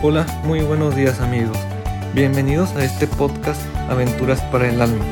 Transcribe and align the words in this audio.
Hola, 0.00 0.24
muy 0.44 0.60
buenos 0.60 0.94
días 0.94 1.18
amigos. 1.18 1.58
Bienvenidos 2.14 2.70
a 2.76 2.84
este 2.84 3.08
podcast 3.08 3.60
Aventuras 3.90 4.40
para 4.42 4.68
el 4.68 4.80
Alma. 4.80 5.04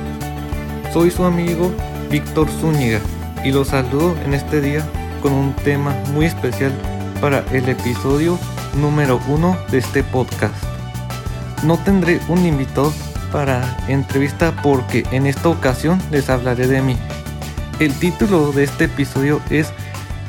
Soy 0.92 1.10
su 1.10 1.24
amigo 1.24 1.74
Víctor 2.08 2.48
Zúñiga 2.48 3.00
y 3.42 3.50
los 3.50 3.66
saludo 3.66 4.14
en 4.24 4.32
este 4.32 4.60
día 4.60 4.88
con 5.22 5.32
un 5.32 5.52
tema 5.54 5.92
muy 6.12 6.26
especial 6.26 6.72
para 7.20 7.40
el 7.50 7.68
episodio 7.68 8.38
número 8.76 9.20
uno 9.26 9.58
de 9.72 9.78
este 9.78 10.04
podcast. 10.04 10.54
No 11.64 11.78
tendré 11.78 12.20
un 12.28 12.46
invitado 12.46 12.92
para 13.32 13.76
entrevista 13.88 14.54
porque 14.62 15.02
en 15.10 15.26
esta 15.26 15.48
ocasión 15.48 16.00
les 16.12 16.30
hablaré 16.30 16.68
de 16.68 16.80
mí. 16.80 16.96
El 17.80 17.92
título 17.92 18.52
de 18.52 18.62
este 18.62 18.84
episodio 18.84 19.40
es 19.50 19.72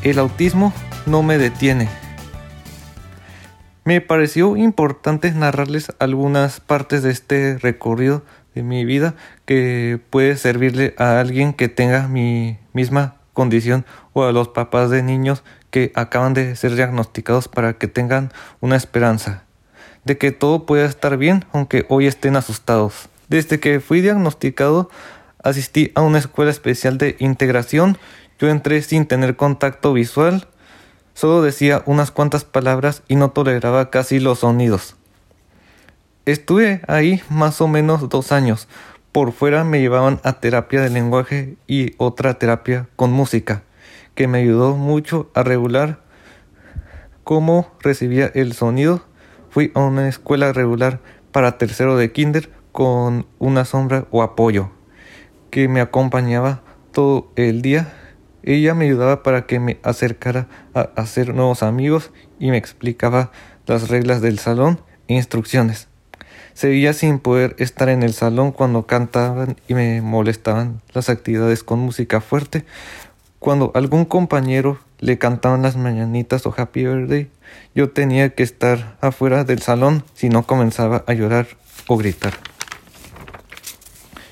El 0.02 0.18
autismo 0.18 0.74
no 1.06 1.22
me 1.22 1.38
detiene. 1.38 2.07
Me 3.88 4.02
pareció 4.02 4.58
importante 4.58 5.32
narrarles 5.32 5.94
algunas 6.00 6.60
partes 6.60 7.04
de 7.04 7.12
este 7.12 7.58
recorrido 7.58 8.22
de 8.54 8.62
mi 8.62 8.84
vida 8.84 9.16
que 9.46 9.98
puede 10.10 10.36
servirle 10.36 10.94
a 10.98 11.22
alguien 11.22 11.54
que 11.54 11.70
tenga 11.70 12.10
mi 12.10 12.60
misma 12.74 13.16
condición 13.32 13.86
o 14.12 14.26
a 14.26 14.34
los 14.34 14.50
papás 14.50 14.90
de 14.90 15.04
niños 15.04 15.42
que 15.72 15.94
acaban 15.96 16.34
de 16.34 16.58
ser 16.58 16.76
diagnosticados 16.76 17.48
para 17.48 17.78
que 17.78 17.88
tengan 17.88 18.34
una 18.60 18.76
esperanza 18.76 19.46
de 20.04 20.18
que 20.18 20.34
todo 20.34 20.66
pueda 20.66 20.86
estar 20.86 21.16
bien 21.16 21.46
aunque 21.54 21.86
hoy 21.88 22.08
estén 22.08 22.36
asustados. 22.36 23.08
Desde 23.30 23.62
que 23.62 23.80
fui 23.80 24.02
diagnosticado 24.02 24.90
asistí 25.42 25.94
a 25.96 26.02
una 26.02 26.18
escuela 26.18 26.52
especial 26.52 26.98
de 26.98 27.16
integración. 27.20 27.98
Yo 28.38 28.50
entré 28.50 28.82
sin 28.82 29.06
tener 29.06 29.38
contacto 29.38 29.94
visual, 29.94 30.50
Solo 31.18 31.42
decía 31.42 31.82
unas 31.88 32.12
cuantas 32.12 32.44
palabras 32.44 33.02
y 33.08 33.16
no 33.16 33.32
toleraba 33.32 33.90
casi 33.90 34.20
los 34.20 34.38
sonidos. 34.38 34.96
Estuve 36.28 36.82
ahí 36.88 37.24
más 37.28 37.60
o 37.60 37.68
menos 37.68 38.08
dos 38.08 38.32
años. 38.32 38.68
Por 39.12 39.32
fuera 39.32 39.64
me 39.64 39.80
llevaban 39.80 40.20
a 40.24 40.34
terapia 40.34 40.80
de 40.80 40.92
lenguaje 40.92 41.58
y 41.66 41.96
otra 41.98 42.36
terapia 42.36 42.88
con 42.96 43.12
música, 43.14 43.64
que 44.14 44.28
me 44.28 44.38
ayudó 44.38 44.76
mucho 44.76 45.32
a 45.34 45.42
regular 45.42 46.02
cómo 47.24 47.72
recibía 47.80 48.28
el 48.36 48.54
sonido. 48.54 49.02
Fui 49.50 49.72
a 49.74 49.80
una 49.80 50.08
escuela 50.08 50.54
regular 50.54 51.00
para 51.32 51.58
tercero 51.58 51.98
de 51.98 52.12
kinder 52.12 52.52
con 52.72 53.26
una 53.40 53.66
sombra 53.66 54.06
o 54.12 54.22
apoyo, 54.22 54.70
que 55.50 55.68
me 55.68 55.82
acompañaba 55.82 56.62
todo 56.92 57.32
el 57.36 57.64
día 57.64 58.07
ella 58.56 58.74
me 58.74 58.86
ayudaba 58.86 59.24
para 59.24 59.46
que 59.46 59.60
me 59.60 59.78
acercara 59.84 60.48
a 60.74 60.90
hacer 60.96 61.34
nuevos 61.34 61.64
amigos 61.64 62.12
y 62.40 62.50
me 62.50 62.58
explicaba 62.58 63.32
las 63.66 63.90
reglas 63.90 64.22
del 64.22 64.40
salón 64.40 64.80
e 65.08 65.16
instrucciones. 65.16 65.88
Seguía 66.54 66.94
sin 66.94 67.20
poder 67.20 67.56
estar 67.60 67.90
en 67.90 68.04
el 68.04 68.14
salón 68.14 68.52
cuando 68.52 68.88
cantaban 68.88 69.58
y 69.68 69.74
me 69.74 70.02
molestaban 70.02 70.82
las 70.94 71.10
actividades 71.10 71.64
con 71.64 71.80
música 71.80 72.22
fuerte. 72.22 72.66
Cuando 73.40 73.72
algún 73.76 74.06
compañero 74.06 74.80
le 75.00 75.20
cantaban 75.20 75.62
las 75.62 75.76
mañanitas 75.76 76.46
o 76.46 76.54
Happy 76.58 76.86
Birthday, 76.86 77.30
yo 77.76 77.92
tenía 77.92 78.30
que 78.30 78.44
estar 78.44 78.98
afuera 79.02 79.44
del 79.44 79.62
salón 79.62 80.04
si 80.14 80.30
no 80.30 80.48
comenzaba 80.48 81.04
a 81.06 81.14
llorar 81.14 81.48
o 81.88 81.98
gritar. 81.98 82.34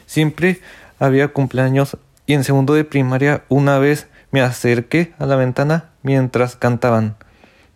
Siempre 0.05 0.61
había 0.99 1.27
cumpleaños 1.27 1.97
y 2.25 2.33
en 2.33 2.43
segundo 2.43 2.73
de 2.73 2.83
primaria 2.83 3.43
una 3.49 3.79
vez 3.79 4.07
me 4.31 4.41
acerqué 4.41 5.13
a 5.19 5.25
la 5.25 5.35
ventana 5.35 5.91
mientras 6.03 6.55
cantaban. 6.55 7.15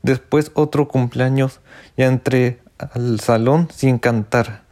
Después 0.02 0.52
otro 0.54 0.88
cumpleaños 0.88 1.60
ya 1.98 2.08
entré 2.08 2.60
al 2.78 3.20
salón 3.20 3.68
sin 3.74 4.00
cantar. 4.00 4.64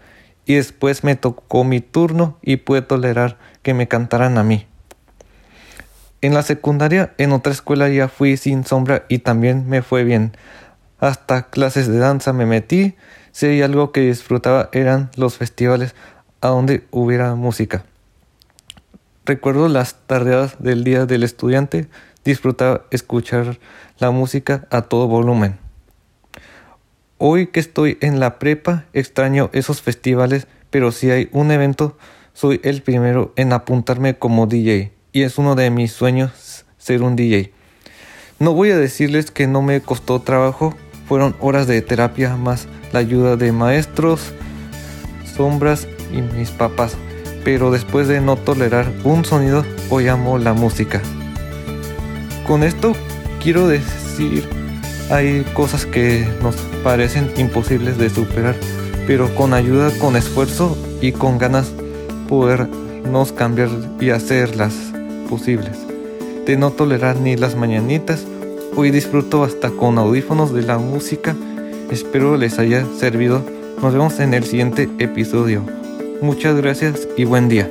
Y 0.46 0.56
después 0.56 1.04
me 1.04 1.16
tocó 1.16 1.64
mi 1.64 1.82
turno 1.82 2.38
y 2.42 2.58
pude 2.58 2.82
tolerar 2.82 3.38
que 3.62 3.74
me 3.74 3.88
cantaran 3.88 4.38
a 4.38 4.44
mí. 4.44 4.66
En 6.22 6.34
la 6.34 6.42
secundaria, 6.42 7.14
en 7.18 7.32
otra 7.32 7.52
escuela 7.52 7.90
ya 7.90 8.08
fui 8.08 8.38
sin 8.38 8.66
sombra 8.66 9.06
y 9.10 9.20
también 9.20 9.68
me 9.68 9.82
fue 9.82 10.04
bien. 10.04 10.32
Hasta 11.00 11.44
clases 11.50 11.88
de 11.88 12.00
danza 12.00 12.34
me 12.34 12.46
metí. 12.46 12.96
Si 13.32 13.46
hay 13.46 13.62
algo 13.62 13.92
que 13.92 14.02
disfrutaba 14.02 14.70
eran 14.72 15.12
los 15.16 15.38
festivales 15.38 15.94
a 16.42 16.48
donde 16.48 16.86
hubiera 16.92 17.36
música. 17.36 17.84
Recuerdo 19.28 19.68
las 19.68 19.96
tardeadas 20.08 20.56
del 20.60 20.86
día 20.86 21.06
del 21.06 21.22
estudiante, 21.22 21.90
disfrutaba 22.24 22.86
escuchar 22.92 23.60
la 24.00 24.10
música 24.10 24.66
a 24.72 24.84
todo 24.84 25.10
volumen. 25.10 25.58
Hoy 27.18 27.48
que 27.48 27.60
estoy 27.60 27.98
en 28.00 28.22
la 28.22 28.40
prepa, 28.40 28.86
extraño 28.94 29.50
esos 29.52 29.82
festivales, 29.82 30.48
pero 30.70 30.94
si 30.94 31.12
hay 31.12 31.28
un 31.34 31.52
evento, 31.52 31.98
soy 32.32 32.62
el 32.64 32.82
primero 32.82 33.34
en 33.36 33.52
apuntarme 33.52 34.18
como 34.18 34.48
DJ, 34.48 34.94
y 35.12 35.24
es 35.24 35.38
uno 35.38 35.56
de 35.56 35.72
mis 35.72 35.92
sueños 35.92 36.64
ser 36.78 37.04
un 37.04 37.18
DJ. 37.18 37.52
No 38.40 38.54
voy 38.54 38.72
a 38.72 38.78
decirles 38.78 39.30
que 39.30 39.46
no 39.46 39.62
me 39.62 39.82
costó 39.82 40.22
trabajo, 40.22 40.74
fueron 41.06 41.36
horas 41.42 41.68
de 41.68 41.82
terapia 41.82 42.38
más 42.38 42.70
la 42.94 43.00
ayuda 43.00 43.36
de 43.36 43.52
maestros, 43.52 44.32
sombras 45.36 45.86
y 46.14 46.22
mis 46.22 46.52
papás 46.52 46.96
pero 47.48 47.72
después 47.72 48.10
de 48.10 48.20
no 48.20 48.36
tolerar 48.36 48.92
un 49.06 49.24
sonido, 49.24 49.64
hoy 49.90 50.10
amo 50.10 50.38
la 50.38 50.52
música. 50.52 51.02
Con 52.46 52.62
esto 52.62 52.92
quiero 53.42 53.70
decir, 53.70 54.44
hay 55.10 55.46
cosas 55.54 55.86
que 55.86 56.28
nos 56.44 56.58
parecen 56.84 57.32
imposibles 57.38 57.98
de 57.98 58.10
superar, 58.10 58.54
pero 59.08 59.34
con 59.34 59.54
ayuda, 59.54 59.92
con 59.98 60.18
esfuerzo 60.18 60.78
y 61.00 61.14
con 61.14 61.38
ganas 61.38 61.72
podernos 62.28 63.32
cambiar 63.32 63.70
y 63.98 64.10
hacerlas 64.10 64.74
posibles. 65.30 65.78
De 66.46 66.58
no 66.58 66.72
tolerar 66.72 67.16
ni 67.16 67.38
las 67.38 67.56
mañanitas, 67.56 68.26
hoy 68.76 68.92
disfruto 68.92 69.46
hasta 69.46 69.70
con 69.70 69.98
audífonos 69.98 70.54
de 70.54 70.64
la 70.64 70.80
música. 70.80 71.34
Espero 71.92 72.36
les 72.36 72.60
haya 72.60 72.86
servido. 73.00 73.42
Nos 73.82 73.94
vemos 73.94 74.20
en 74.20 74.34
el 74.34 74.44
siguiente 74.44 74.90
episodio. 75.00 75.87
Muchas 76.22 76.56
gracias 76.58 77.08
y 77.16 77.26
buen 77.26 77.48
día. 77.48 77.70